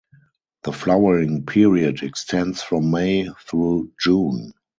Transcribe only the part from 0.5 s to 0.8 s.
The